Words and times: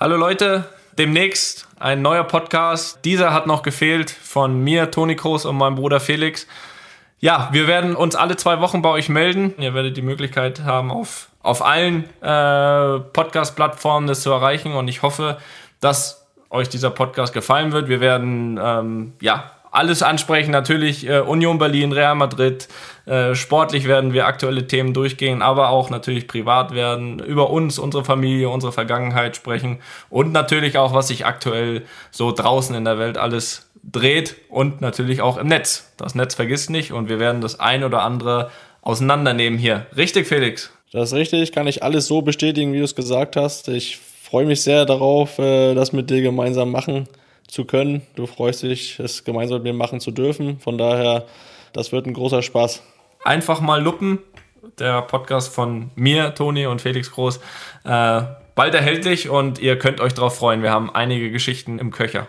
Hallo 0.00 0.16
Leute, 0.16 0.64
demnächst 0.98 1.68
ein 1.78 2.02
neuer 2.02 2.24
Podcast. 2.24 2.98
Dieser 3.04 3.32
hat 3.32 3.46
noch 3.46 3.62
gefehlt 3.62 4.10
von 4.10 4.58
mir, 4.58 4.90
Toni 4.90 5.14
Kroos 5.14 5.44
und 5.44 5.56
meinem 5.56 5.76
Bruder 5.76 6.00
Felix. 6.00 6.48
Ja, 7.20 7.48
wir 7.52 7.68
werden 7.68 7.94
uns 7.94 8.16
alle 8.16 8.34
zwei 8.34 8.60
Wochen 8.60 8.82
bei 8.82 8.88
euch 8.88 9.08
melden. 9.08 9.54
Ihr 9.56 9.72
werdet 9.72 9.96
die 9.96 10.02
Möglichkeit 10.02 10.64
haben, 10.64 10.90
auf, 10.90 11.28
auf 11.44 11.64
allen 11.64 12.06
äh, 12.22 12.98
Podcast-Plattformen 13.12 14.08
das 14.08 14.22
zu 14.22 14.32
erreichen. 14.32 14.74
Und 14.74 14.88
ich 14.88 15.02
hoffe, 15.02 15.38
dass 15.78 16.26
euch 16.50 16.68
dieser 16.68 16.90
Podcast 16.90 17.32
gefallen 17.32 17.70
wird. 17.70 17.88
Wir 17.88 18.00
werden 18.00 18.58
ähm, 18.60 19.12
ja 19.20 19.52
alles 19.74 20.02
ansprechen. 20.02 20.50
Natürlich 20.50 21.08
äh, 21.08 21.20
Union 21.20 21.58
Berlin, 21.58 21.92
Real 21.92 22.14
Madrid. 22.14 22.68
Äh, 23.06 23.34
sportlich 23.34 23.86
werden 23.86 24.12
wir 24.12 24.26
aktuelle 24.26 24.66
Themen 24.66 24.94
durchgehen, 24.94 25.42
aber 25.42 25.70
auch 25.70 25.90
natürlich 25.90 26.26
privat 26.26 26.74
werden, 26.74 27.18
über 27.18 27.50
uns, 27.50 27.78
unsere 27.78 28.04
Familie, 28.04 28.48
unsere 28.48 28.72
Vergangenheit 28.72 29.36
sprechen 29.36 29.80
und 30.08 30.32
natürlich 30.32 30.78
auch, 30.78 30.94
was 30.94 31.08
sich 31.08 31.26
aktuell 31.26 31.82
so 32.10 32.32
draußen 32.32 32.74
in 32.74 32.84
der 32.84 32.98
Welt 32.98 33.18
alles 33.18 33.68
dreht 33.82 34.36
und 34.48 34.80
natürlich 34.80 35.20
auch 35.20 35.36
im 35.36 35.48
Netz. 35.48 35.92
Das 35.96 36.14
Netz 36.14 36.34
vergisst 36.34 36.70
nicht 36.70 36.92
und 36.92 37.08
wir 37.08 37.18
werden 37.18 37.42
das 37.42 37.60
ein 37.60 37.84
oder 37.84 38.02
andere 38.02 38.50
auseinandernehmen 38.80 39.58
hier. 39.58 39.86
Richtig, 39.96 40.26
Felix? 40.26 40.70
Das 40.92 41.10
ist 41.10 41.18
richtig, 41.18 41.52
kann 41.52 41.66
ich 41.66 41.82
alles 41.82 42.06
so 42.06 42.22
bestätigen, 42.22 42.72
wie 42.72 42.78
du 42.78 42.84
es 42.84 42.94
gesagt 42.94 43.36
hast. 43.36 43.68
Ich 43.68 43.98
freue 43.98 44.46
mich 44.46 44.62
sehr 44.62 44.86
darauf, 44.86 45.38
äh, 45.38 45.74
das 45.74 45.92
mit 45.92 46.08
dir 46.08 46.22
gemeinsam 46.22 46.70
machen 46.70 47.08
zu 47.48 47.64
können. 47.64 48.02
Du 48.14 48.26
freust 48.26 48.62
dich, 48.62 48.98
es 48.98 49.24
gemeinsam 49.24 49.58
mit 49.58 49.64
mir 49.64 49.72
machen 49.72 50.00
zu 50.00 50.10
dürfen. 50.10 50.60
Von 50.60 50.78
daher, 50.78 51.26
das 51.72 51.92
wird 51.92 52.06
ein 52.06 52.14
großer 52.14 52.42
Spaß. 52.42 52.82
Einfach 53.24 53.60
mal 53.60 53.82
luppen. 53.82 54.18
Der 54.78 55.02
Podcast 55.02 55.54
von 55.54 55.90
mir, 55.94 56.34
Toni 56.34 56.66
und 56.66 56.80
Felix 56.80 57.10
Groß. 57.10 57.38
Äh, 57.84 58.22
bald 58.54 58.74
erhältlich 58.74 59.28
und 59.28 59.58
ihr 59.58 59.78
könnt 59.78 60.00
euch 60.00 60.14
darauf 60.14 60.36
freuen. 60.36 60.62
Wir 60.62 60.70
haben 60.70 60.94
einige 60.94 61.30
Geschichten 61.30 61.78
im 61.78 61.90
Köcher. 61.90 62.26